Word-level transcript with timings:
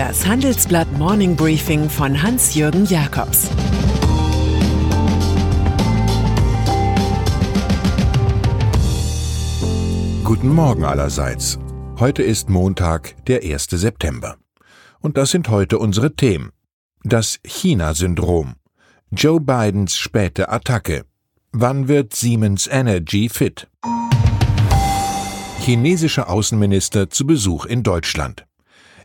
Das 0.00 0.26
Handelsblatt 0.26 0.90
Morning 0.96 1.36
Briefing 1.36 1.90
von 1.90 2.22
Hans-Jürgen 2.22 2.86
Jakobs 2.86 3.50
Guten 10.24 10.54
Morgen 10.54 10.84
allerseits. 10.84 11.58
Heute 11.98 12.22
ist 12.22 12.48
Montag, 12.48 13.14
der 13.26 13.42
1. 13.42 13.66
September. 13.72 14.38
Und 15.00 15.18
das 15.18 15.32
sind 15.32 15.50
heute 15.50 15.78
unsere 15.78 16.16
Themen. 16.16 16.48
Das 17.04 17.38
China-Syndrom. 17.44 18.54
Joe 19.10 19.38
Bidens 19.38 19.98
späte 19.98 20.48
Attacke. 20.48 21.04
Wann 21.52 21.88
wird 21.88 22.16
Siemens 22.16 22.66
Energy 22.66 23.28
fit? 23.28 23.68
Chinesischer 25.60 26.30
Außenminister 26.30 27.10
zu 27.10 27.26
Besuch 27.26 27.66
in 27.66 27.82
Deutschland. 27.82 28.46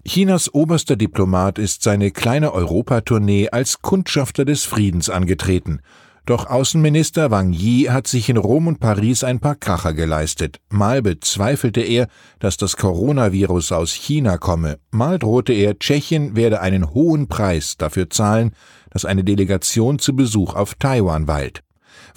Chinas 0.08 0.54
oberster 0.54 0.95
Diplomat 0.95 1.58
ist 1.58 1.82
seine 1.82 2.12
kleine 2.12 2.54
Europatournee 2.54 3.50
als 3.50 3.82
Kundschafter 3.82 4.45
des 4.45 4.64
Friedens 4.64 5.09
angetreten. 5.09 5.80
Doch 6.28 6.45
Außenminister 6.45 7.31
Wang 7.31 7.54
Yi 7.54 7.86
hat 7.86 8.05
sich 8.05 8.30
in 8.30 8.38
Rom 8.38 8.68
und 8.68 8.80
Paris 8.80 9.23
ein 9.23 9.40
paar 9.40 9.55
Kracher 9.55 9.94
geleistet. 9.94 10.59
Mal 10.70 11.02
bezweifelte 11.02 11.81
er, 11.81 12.08
dass 12.40 12.55
das 12.58 12.78
Coronavirus 12.78 13.72
aus 13.72 13.94
China 13.94 14.38
komme. 14.38 14.78
Mal 14.91 15.18
drohte 15.18 15.54
er, 15.54 15.80
Tschechien 15.80 16.36
werde 16.36 16.62
einen 16.62 16.94
hohen 16.94 17.28
Preis 17.28 17.76
dafür 17.76 18.09
zahlen, 18.09 18.52
dass 18.92 19.06
eine 19.06 19.23
Delegation 19.23 19.98
zu 19.98 20.16
Besuch 20.16 20.53
auf 20.53 20.76
Taiwan 20.76 21.28
weilt. 21.28 21.62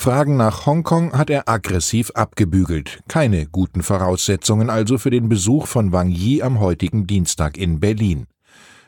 Fragen 0.01 0.37
nach 0.37 0.65
Hongkong 0.65 1.13
hat 1.13 1.29
er 1.29 1.49
aggressiv 1.49 2.13
abgebügelt. 2.15 3.01
Keine 3.09 3.47
guten 3.47 3.83
Voraussetzungen 3.83 4.71
also 4.71 4.97
für 4.97 5.11
den 5.11 5.29
Besuch 5.29 5.67
von 5.67 5.91
Wang 5.91 6.09
Yi 6.09 6.41
am 6.41 6.61
heutigen 6.61 7.09
Dienstag 7.09 7.59
in 7.59 7.81
Berlin. 7.81 8.29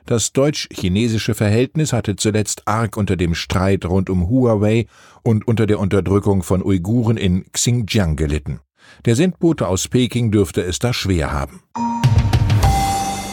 Das 0.06 0.32
deutsch-chinesische 0.32 1.34
Verhältnis 1.34 1.92
hatte 1.92 2.14
zuletzt 2.14 2.62
arg 2.66 2.96
unter 2.96 3.16
dem 3.16 3.34
Streit 3.34 3.86
rund 3.86 4.08
um 4.08 4.30
Huawei 4.30 4.86
und 5.24 5.48
unter 5.48 5.66
der 5.66 5.80
Unterdrückung 5.80 6.44
von 6.44 6.62
Uiguren 6.62 7.16
in 7.16 7.44
Xinjiang 7.50 8.14
gelitten. 8.14 8.60
Der 9.04 9.16
Sendbote 9.16 9.66
aus 9.66 9.88
Peking 9.88 10.30
dürfte 10.30 10.62
es 10.62 10.78
da 10.78 10.92
schwer 10.92 11.32
haben. 11.32 11.60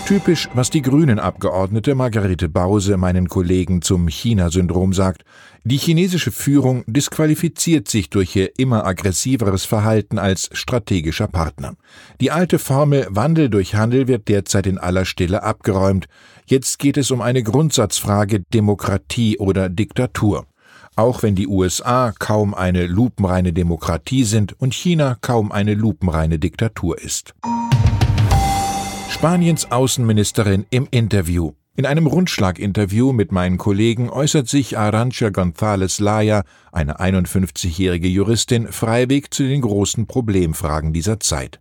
Typisch, 0.07 0.47
was 0.53 0.69
die 0.69 0.81
Grünen-Abgeordnete 0.81 1.93
Margarete 1.93 2.47
Bause 2.47 2.95
meinen 2.95 3.27
Kollegen 3.27 3.81
zum 3.81 4.07
China-Syndrom 4.07 4.93
sagt. 4.93 5.25
Die 5.65 5.75
chinesische 5.75 6.31
Führung 6.31 6.85
disqualifiziert 6.87 7.89
sich 7.89 8.09
durch 8.09 8.33
ihr 8.33 8.57
immer 8.57 8.85
aggressiveres 8.85 9.65
Verhalten 9.65 10.17
als 10.17 10.49
strategischer 10.53 11.27
Partner. 11.27 11.75
Die 12.21 12.31
alte 12.31 12.57
Formel 12.57 13.05
Wandel 13.09 13.49
durch 13.49 13.75
Handel 13.75 14.07
wird 14.07 14.29
derzeit 14.29 14.65
in 14.65 14.77
aller 14.77 15.03
Stille 15.03 15.43
abgeräumt. 15.43 16.05
Jetzt 16.45 16.79
geht 16.79 16.95
es 16.95 17.11
um 17.11 17.19
eine 17.19 17.43
Grundsatzfrage 17.43 18.39
Demokratie 18.53 19.37
oder 19.39 19.67
Diktatur. 19.67 20.45
Auch 20.95 21.21
wenn 21.21 21.35
die 21.35 21.47
USA 21.47 22.13
kaum 22.17 22.53
eine 22.53 22.87
lupenreine 22.87 23.51
Demokratie 23.51 24.23
sind 24.23 24.57
und 24.57 24.73
China 24.73 25.17
kaum 25.19 25.51
eine 25.51 25.73
lupenreine 25.73 26.39
Diktatur 26.39 26.97
ist. 26.97 27.33
Spaniens 29.09 29.71
Außenministerin 29.71 30.65
im 30.69 30.87
Interview. 30.91 31.53
In 31.75 31.85
einem 31.85 32.07
Rundschlaginterview 32.07 33.13
mit 33.13 33.31
meinen 33.31 33.57
Kollegen 33.57 34.09
äußert 34.09 34.47
sich 34.47 34.77
Arancha 34.77 35.27
González 35.27 36.01
Laya, 36.01 36.43
eine 36.71 36.99
51-jährige 36.99 38.07
Juristin, 38.07 38.67
freiweg 38.67 39.33
zu 39.33 39.43
den 39.43 39.61
großen 39.61 40.07
Problemfragen 40.07 40.93
dieser 40.93 41.19
Zeit. 41.19 41.59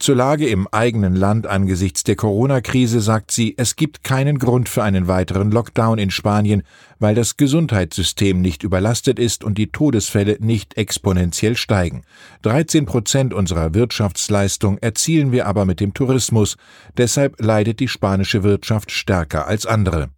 Zur 0.00 0.14
Lage 0.14 0.48
im 0.48 0.68
eigenen 0.70 1.16
Land 1.16 1.46
angesichts 1.46 2.04
der 2.04 2.14
Corona-Krise 2.14 3.00
sagt 3.00 3.32
sie, 3.32 3.54
es 3.56 3.74
gibt 3.74 4.04
keinen 4.04 4.38
Grund 4.38 4.68
für 4.68 4.84
einen 4.84 5.08
weiteren 5.08 5.50
Lockdown 5.50 5.98
in 5.98 6.10
Spanien, 6.10 6.62
weil 7.00 7.16
das 7.16 7.36
Gesundheitssystem 7.36 8.40
nicht 8.40 8.62
überlastet 8.62 9.18
ist 9.18 9.42
und 9.42 9.58
die 9.58 9.72
Todesfälle 9.72 10.36
nicht 10.40 10.76
exponentiell 10.76 11.56
steigen. 11.56 12.02
13 12.42 12.86
Prozent 12.86 13.34
unserer 13.34 13.74
Wirtschaftsleistung 13.74 14.78
erzielen 14.78 15.32
wir 15.32 15.46
aber 15.46 15.64
mit 15.64 15.80
dem 15.80 15.94
Tourismus, 15.94 16.56
deshalb 16.96 17.40
leidet 17.40 17.80
die 17.80 17.88
spanische 17.88 18.44
Wirtschaft 18.44 18.92
stärker 18.92 19.48
als 19.48 19.66
andere. 19.66 20.10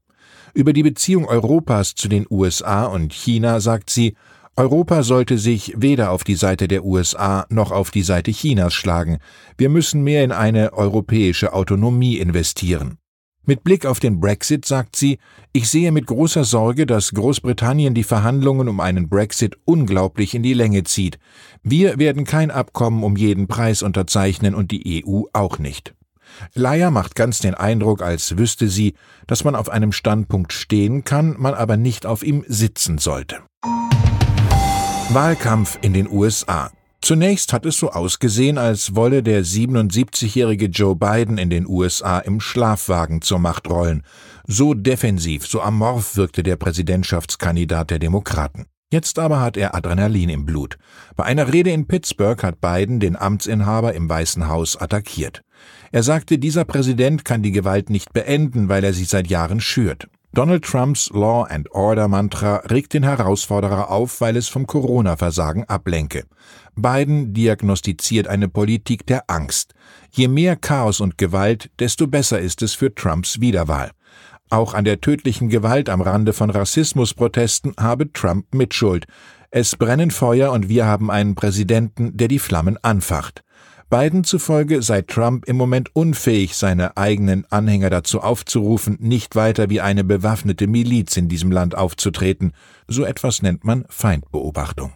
Über 0.53 0.73
die 0.73 0.83
Beziehung 0.83 1.27
Europas 1.27 1.95
zu 1.95 2.09
den 2.09 2.27
USA 2.29 2.85
und 2.85 3.15
China 3.15 3.61
sagt 3.61 3.89
sie, 3.89 4.15
Europa 4.61 5.03
sollte 5.03 5.39
sich 5.39 5.73
weder 5.79 6.11
auf 6.11 6.23
die 6.23 6.35
Seite 6.35 6.69
der 6.69 6.85
USA 6.85 7.47
noch 7.49 7.71
auf 7.71 7.91
die 7.91 8.03
Seite 8.03 8.31
Chinas 8.31 8.75
schlagen. 8.75 9.17
Wir 9.57 9.71
müssen 9.71 10.03
mehr 10.03 10.23
in 10.23 10.33
eine 10.33 10.75
europäische 10.75 11.55
Autonomie 11.55 12.19
investieren. 12.19 12.99
Mit 13.47 13.65
Blick 13.65 13.87
auf 13.87 14.01
den 14.01 14.21
Brexit 14.21 14.67
sagt 14.67 14.97
sie, 14.97 15.17
ich 15.55 15.71
sehe 15.71 15.93
mit 15.93 16.05
großer 16.05 16.45
Sorge, 16.45 16.85
dass 16.85 17.13
Großbritannien 17.13 17.95
die 17.95 18.03
Verhandlungen 18.03 18.69
um 18.69 18.81
einen 18.81 19.09
Brexit 19.09 19.57
unglaublich 19.65 20.35
in 20.35 20.43
die 20.43 20.53
Länge 20.53 20.85
zieht. 20.85 21.19
Wir 21.63 21.99
werden 21.99 22.25
kein 22.25 22.51
Abkommen 22.51 23.03
um 23.03 23.17
jeden 23.17 23.49
Preis 23.49 23.81
unterzeichnen 23.81 24.55
und 24.55 24.73
die 24.73 25.03
EU 25.07 25.23
auch 25.33 25.59
nicht. 25.59 25.95
Leier 26.53 26.91
macht 26.91 27.15
ganz 27.15 27.39
den 27.39 27.55
Eindruck, 27.55 28.03
als 28.03 28.37
wüsste 28.37 28.69
sie, 28.69 28.93
dass 29.27 29.43
man 29.43 29.55
auf 29.55 29.71
einem 29.71 29.93
Standpunkt 29.93 30.53
stehen 30.53 31.03
kann, 31.05 31.35
man 31.39 31.55
aber 31.55 31.79
nicht 31.79 32.05
auf 32.05 32.23
ihm 32.23 32.45
sitzen 32.47 32.99
sollte. 32.99 33.39
Wahlkampf 35.13 35.77
in 35.83 35.93
den 35.93 36.09
USA. 36.09 36.71
Zunächst 37.01 37.53
hat 37.53 37.67
es 37.67 37.79
so 37.79 37.91
ausgesehen, 37.91 38.59
als 38.59 38.95
wolle 38.95 39.25
der 39.25 39.45
77-jährige 39.45 40.67
Joe 40.67 40.95
Biden 40.95 41.37
in 41.37 41.51
den 41.51 41.67
USA 41.67 42.21
im 42.21 42.41
Schlafwagen 42.41 43.21
zur 43.21 43.41
Macht 43.41 43.69
rollen. 43.69 44.05
So 44.47 44.73
defensiv, 44.73 45.49
so 45.49 45.63
amorph 45.63 46.15
wirkte 46.15 46.45
der 46.45 46.55
Präsidentschaftskandidat 46.55 47.91
der 47.91 47.99
Demokraten. 47.99 48.67
Jetzt 48.93 49.19
aber 49.19 49.41
hat 49.41 49.57
er 49.57 49.75
Adrenalin 49.75 50.29
im 50.29 50.47
Blut. 50.47 50.79
Bei 51.17 51.25
einer 51.25 51.53
Rede 51.53 51.71
in 51.71 51.89
Pittsburgh 51.89 52.41
hat 52.45 52.61
Biden 52.61 53.01
den 53.01 53.17
Amtsinhaber 53.17 53.95
im 53.95 54.09
Weißen 54.09 54.47
Haus 54.47 54.81
attackiert. 54.81 55.43
Er 55.91 56.05
sagte, 56.05 56.39
dieser 56.39 56.65
Präsident 56.65 57.25
kann 57.25 57.43
die 57.43 57.53
Gewalt 57.53 57.91
nicht 57.91 58.13
beenden, 58.13 58.69
weil 58.69 58.85
er 58.85 58.93
sie 58.93 59.05
seit 59.05 59.27
Jahren 59.27 59.61
schürt. 59.61 60.07
Donald 60.33 60.63
Trumps 60.65 61.11
Law 61.13 61.43
and 61.43 61.69
Order 61.73 62.07
Mantra 62.07 62.59
regt 62.71 62.95
den 62.95 63.03
Herausforderer 63.03 63.91
auf, 63.91 64.21
weil 64.21 64.37
es 64.37 64.47
vom 64.47 64.65
Corona-Versagen 64.65 65.65
ablenke. 65.65 66.25
Biden 66.77 67.35
diagnostiziert 67.35 68.29
eine 68.29 68.49
Politik 68.49 69.05
der 69.07 69.29
Angst. 69.29 69.75
Je 70.13 70.29
mehr 70.29 70.55
Chaos 70.55 71.01
und 71.01 71.19
Gewalt, 71.19 71.71
desto 71.81 72.07
besser 72.07 72.39
ist 72.39 72.63
es 72.63 72.75
für 72.75 72.95
Trumps 72.95 73.41
Wiederwahl. 73.41 73.91
Auch 74.51 74.73
an 74.75 74.85
der 74.85 75.01
tödlichen 75.01 75.49
Gewalt 75.49 75.89
am 75.89 76.01
Rande 76.01 76.33
von 76.33 76.51
Rassismusprotesten 76.51 77.75
habe 77.77 78.13
Trump 78.13 78.55
Mitschuld. 78.55 79.07
Es 79.51 79.75
brennen 79.75 80.13
Feuer 80.13 80.53
und 80.53 80.69
wir 80.69 80.87
haben 80.87 81.11
einen 81.11 81.35
Präsidenten, 81.35 82.17
der 82.17 82.29
die 82.29 82.39
Flammen 82.39 82.79
anfacht. 82.83 83.43
Biden 83.91 84.23
zufolge 84.23 84.83
sei 84.83 85.03
Trump 85.03 85.47
im 85.47 85.57
Moment 85.57 85.97
unfähig, 85.97 86.55
seine 86.55 86.97
eigenen 86.97 87.45
Anhänger 87.51 87.91
dazu 87.91 88.21
aufzurufen, 88.21 88.97
nicht 89.01 89.35
weiter 89.35 89.69
wie 89.69 89.81
eine 89.81 90.05
bewaffnete 90.05 90.69
Miliz 90.69 91.17
in 91.17 91.29
diesem 91.29 91.51
Land 91.51 91.77
aufzutreten. 91.77 92.53
So 92.87 93.05
etwas 93.05 93.43
nennt 93.43 93.65
man 93.65 93.85
Feindbeobachtung. 93.89 94.93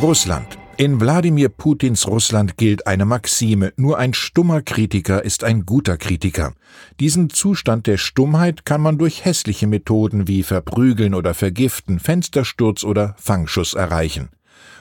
Russland. 0.00 0.56
In 0.76 1.00
Wladimir 1.00 1.48
Putins 1.48 2.06
Russland 2.06 2.56
gilt 2.56 2.86
eine 2.86 3.04
Maxime, 3.04 3.72
nur 3.76 3.98
ein 3.98 4.14
stummer 4.14 4.62
Kritiker 4.62 5.24
ist 5.24 5.42
ein 5.42 5.66
guter 5.66 5.98
Kritiker. 5.98 6.54
Diesen 7.00 7.28
Zustand 7.28 7.88
der 7.88 7.98
Stummheit 7.98 8.64
kann 8.64 8.80
man 8.80 8.98
durch 8.98 9.24
hässliche 9.24 9.66
Methoden 9.66 10.28
wie 10.28 10.44
Verprügeln 10.44 11.14
oder 11.14 11.34
Vergiften, 11.34 11.98
Fenstersturz 11.98 12.84
oder 12.84 13.16
Fangschuss 13.18 13.74
erreichen. 13.74 14.30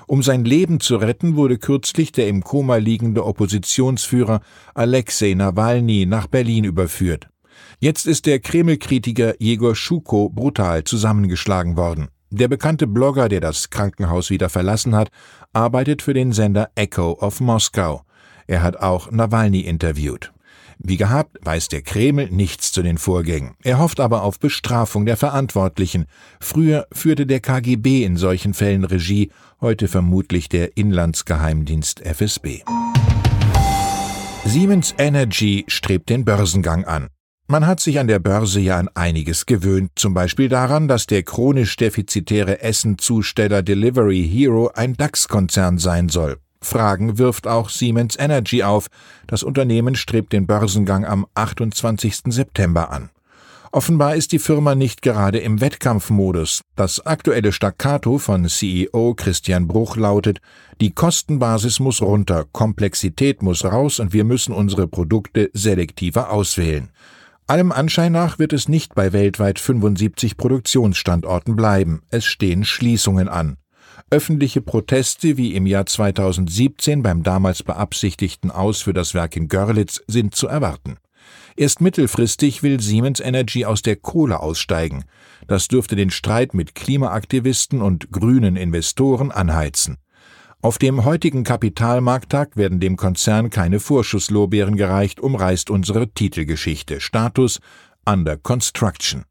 Um 0.08 0.24
sein 0.24 0.46
Leben 0.46 0.80
zu 0.80 0.96
retten, 0.96 1.36
wurde 1.36 1.58
kürzlich 1.58 2.12
der 2.12 2.28
im 2.28 2.44
Koma 2.44 2.78
liegende 2.78 3.26
Oppositionsführer 3.26 4.42
Alexei 4.74 5.34
Nawalny 5.34 6.06
nach 6.06 6.28
Berlin 6.28 6.64
überführt. 6.64 7.28
Jetzt 7.80 8.08
ist 8.08 8.26
der 8.26 8.40
Kreml-Kritiker 8.40 9.36
Jegor 9.40 9.76
Schuko 9.76 10.30
brutal 10.30 10.84
zusammengeschlagen 10.84 11.78
worden. 11.78 12.10
Der 12.32 12.48
bekannte 12.48 12.88
Blogger, 12.88 13.30
der 13.30 13.40
das 13.40 13.70
Krankenhaus 13.70 14.30
wieder 14.30 14.50
verlassen 14.50 14.96
hat, 14.96 15.10
arbeitet 15.54 16.02
für 16.02 16.14
den 16.14 16.32
Sender 16.32 16.70
Echo 16.76 17.14
of 17.14 17.40
Moskau. 17.40 18.04
Er 18.48 18.62
hat 18.64 18.78
auch 18.78 19.12
Nawalny 19.12 19.62
interviewt. 19.62 20.32
Wie 20.82 20.96
gehabt 20.96 21.38
weiß 21.44 21.68
der 21.68 21.82
Kreml 21.82 22.30
nichts 22.32 22.72
zu 22.72 22.82
den 22.82 22.98
Vorgängen. 22.98 23.56
Er 23.64 23.80
hofft 23.80 24.00
aber 24.00 24.24
auf 24.24 24.40
Bestrafung 24.40 25.06
der 25.06 25.18
Verantwortlichen. 25.18 26.06
Früher 26.40 26.88
führte 26.94 27.26
der 27.26 27.42
KGB 27.42 28.06
in 28.06 28.16
solchen 28.16 28.54
Fällen 28.54 28.86
Regie, 28.86 29.30
heute 29.60 29.90
vermutlich 29.90 30.48
der 30.48 30.78
Inlandsgeheimdienst 30.78 32.00
FSB. 32.06 32.62
Siemens 34.46 34.96
Energy 34.98 35.66
strebt 35.68 36.10
den 36.10 36.24
Börsengang 36.24 36.86
an. 36.86 37.10
Man 37.48 37.68
hat 37.68 37.82
sich 37.82 38.00
an 38.00 38.08
der 38.08 38.20
Börse 38.20 38.62
ja 38.62 38.78
an 38.78 38.90
einiges 38.94 39.46
gewöhnt, 39.46 39.92
zum 39.96 40.14
Beispiel 40.14 40.48
daran, 40.48 40.88
dass 40.88 41.08
der 41.08 41.24
chronisch 41.24 41.76
defizitäre 41.76 42.62
Essenzusteller 42.62 43.64
Delivery 43.64 44.26
Hero 44.26 44.72
ein 44.74 44.94
DAX-Konzern 44.94 45.78
sein 45.78 46.10
soll. 46.10 46.38
Fragen 46.62 47.18
wirft 47.18 47.48
auch 47.48 47.70
Siemens 47.70 48.18
Energy 48.18 48.64
auf. 48.64 48.88
Das 49.28 49.44
Unternehmen 49.44 49.96
strebt 49.96 50.34
den 50.34 50.48
Börsengang 50.48 51.06
am 51.06 51.26
28. 51.34 52.22
September 52.28 52.92
an. 52.92 53.10
Offenbar 53.72 54.16
ist 54.16 54.32
die 54.32 54.40
Firma 54.40 54.74
nicht 54.74 55.04
gerade 55.04 55.38
im 55.38 55.62
Wettkampfmodus. 55.62 56.62
Das 56.76 57.06
aktuelle 57.06 57.52
Staccato 57.52 58.18
von 58.18 58.48
CEO 58.48 59.14
Christian 59.14 59.68
Bruch 59.68 59.96
lautet, 59.96 60.40
die 60.82 60.90
Kostenbasis 60.90 61.80
muss 61.80 62.02
runter, 62.02 62.46
Komplexität 62.52 63.44
muss 63.44 63.64
raus 63.64 64.00
und 64.00 64.12
wir 64.12 64.24
müssen 64.24 64.54
unsere 64.54 64.88
Produkte 64.88 65.52
selektiver 65.54 66.32
auswählen. 66.32 66.90
Allem 67.46 67.72
Anschein 67.72 68.12
nach 68.12 68.40
wird 68.40 68.54
es 68.54 68.68
nicht 68.68 68.96
bei 68.96 69.14
weltweit 69.14 69.60
75 69.60 70.38
Produktionsstandorten 70.38 71.56
bleiben. 71.56 72.02
Es 72.10 72.26
stehen 72.26 72.64
Schließungen 72.64 73.28
an. 73.28 73.58
Öffentliche 74.10 74.62
Proteste 74.62 75.38
wie 75.38 75.56
im 75.56 75.66
Jahr 75.66 75.86
2017 75.86 77.04
beim 77.04 77.24
damals 77.24 77.64
beabsichtigten 77.64 78.52
Aus 78.52 78.82
für 78.82 78.94
das 78.94 79.14
Werk 79.14 79.36
in 79.36 79.48
Görlitz 79.48 80.02
sind 80.08 80.36
zu 80.36 80.48
erwarten. 80.48 80.98
Erst 81.56 81.82
mittelfristig 81.82 82.64
will 82.64 82.80
Siemens 82.80 83.20
Energy 83.20 83.66
aus 83.66 83.82
der 83.82 83.98
Kohle 83.98 84.40
aussteigen. 84.40 85.04
Das 85.48 85.68
dürfte 85.68 85.96
den 85.96 86.10
Streit 86.10 86.54
mit 86.54 86.76
Klimaaktivisten 86.76 87.82
und 87.82 88.12
grünen 88.12 88.56
Investoren 88.56 89.32
anheizen. 89.32 89.98
Auf 90.62 90.78
dem 90.78 91.06
heutigen 91.06 91.44
Kapitalmarkttag 91.44 92.58
werden 92.58 92.80
dem 92.80 92.98
Konzern 92.98 93.50
keine 93.50 93.80
Vorschusslorbeeren 93.80 94.76
gereicht, 94.76 95.20
umreißt 95.20 95.70
unsere 95.70 96.10
Titelgeschichte. 96.10 97.00
Status 97.00 97.60
Under 98.06 98.36
Construction. 98.36 99.24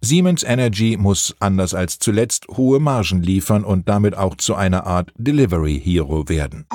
Siemens 0.00 0.42
Energy 0.42 0.96
muss, 0.98 1.34
anders 1.40 1.74
als 1.74 1.98
zuletzt, 1.98 2.46
hohe 2.48 2.80
Margen 2.80 3.22
liefern 3.22 3.64
und 3.64 3.88
damit 3.88 4.16
auch 4.16 4.36
zu 4.36 4.54
einer 4.54 4.86
Art 4.86 5.12
Delivery 5.16 5.80
Hero 5.82 6.28
werden. 6.28 6.66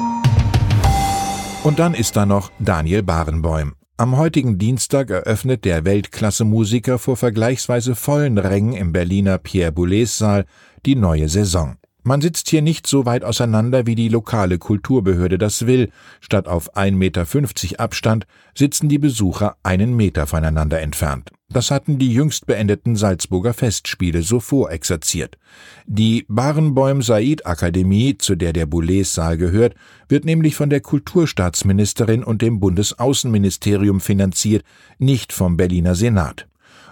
Und 1.64 1.80
dann 1.80 1.94
ist 1.94 2.16
da 2.16 2.26
noch 2.26 2.52
Daniel 2.60 3.04
Barenbäum. 3.04 3.74
Am 3.98 4.16
heutigen 4.16 4.60
Dienstag 4.60 5.10
eröffnet 5.10 5.66
der 5.66 5.84
Weltklasse-Musiker 5.84 7.00
vor 7.00 7.18
vergleichsweise 7.18 7.96
vollen 7.96 8.38
Rängen 8.38 8.74
im 8.74 8.92
Berliner 8.92 9.40
Pierre 9.40 9.72
Boulez 9.72 10.18
Saal 10.18 10.46
die 10.86 10.96
neue 10.96 11.30
Saison. 11.30 11.78
Man 12.08 12.22
sitzt 12.22 12.50
hier 12.50 12.62
nicht 12.62 12.88
so 12.88 13.06
weit 13.06 13.26
auseinander, 13.26 13.86
wie 13.86 13.96
die 13.96 14.08
lokale 14.08 14.60
Kulturbehörde 14.60 15.38
das 15.38 15.68
will. 15.68 15.90
Statt 16.22 16.48
auf 16.48 16.74
1,50 16.74 16.94
Meter 16.94 17.80
Abstand 17.82 18.26
sitzen 18.56 18.88
die 18.88 18.98
Besucher 18.98 19.58
einen 19.62 19.94
Meter 19.94 20.26
voneinander 20.26 20.80
entfernt. 20.80 21.32
Das 21.50 21.70
hatten 21.70 22.00
die 22.00 22.14
jüngst 22.14 22.46
beendeten 22.46 22.96
Salzburger 22.96 23.54
Festspiele 23.54 24.22
so 24.22 24.40
vorexerziert. 24.40 25.38
Die 25.86 26.26
Barenbäum 26.30 27.02
Said 27.02 27.46
Akademie, 27.46 28.18
zu 28.18 28.38
der 28.38 28.54
der 28.54 28.68
Boulez 28.68 29.14
Saal 29.14 29.36
gehört, 29.36 29.76
wird 30.08 30.24
nämlich 30.24 30.56
von 30.56 30.70
der 30.70 30.80
Kulturstaatsministerin 30.80 32.24
und 32.24 32.42
dem 32.42 32.62
Bundesaußenministerium 32.62 34.00
finanziert, 34.00 34.64
nicht 34.98 35.34
vom 35.34 35.58
Berliner 35.58 35.94
Senat. 35.94 36.48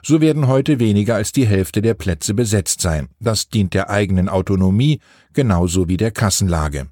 So 0.07 0.21
werden 0.21 0.45
heute 0.45 0.79
weniger 0.79 1.15
als 1.15 1.31
die 1.31 1.47
Hälfte 1.47 1.81
der 1.81 1.95
Plätze 1.95 2.35
besetzt 2.35 2.79
sein. 2.79 3.07
Das 3.19 3.49
dient 3.49 3.73
der 3.73 3.89
eigenen 3.89 4.29
Autonomie 4.29 4.99
genauso 5.33 5.87
wie 5.87 5.97
der 5.97 6.11
Kassenlage. 6.11 6.89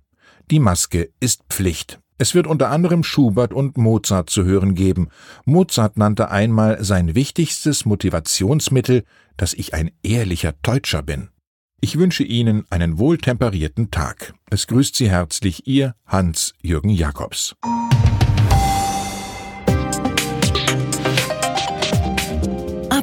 Die 0.50 0.57
Maske 0.57 1.12
ist 1.19 1.44
Pflicht. 1.48 2.00
Es 2.18 2.33
wird 2.33 2.48
unter 2.48 2.71
anderem 2.71 3.04
Schubert 3.04 3.54
und 3.54 3.77
Mozart 3.77 4.31
zu 4.31 4.45
hören 4.45 4.74
geben. 4.74 5.10
Mozart 5.45 5.95
nannte 5.95 6.31
einmal 6.31 6.83
sein 6.83 7.13
wichtigstes 7.13 7.86
Motivationsmittel, 7.86 9.04
dass 9.38 9.54
ich 9.54 9.75
ein 9.75 9.92
ehrlicher 10.01 10.56
Deutscher 10.63 11.04
bin. 11.04 11.30
Ich 11.81 12.00
wünsche 12.00 12.24
Ihnen 12.24 12.65
einen 12.71 12.98
wohltemperierten 12.98 13.92
Tag. 13.92 14.33
Es 14.50 14.65
grüßt 14.65 14.95
Sie 14.95 15.12
herzlich 15.12 15.68
Ihr 15.68 15.94
Hans-Jürgen 16.07 16.89
Jakobs. 16.89 17.56